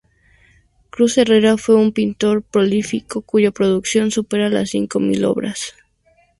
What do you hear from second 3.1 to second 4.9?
cuya producción supera las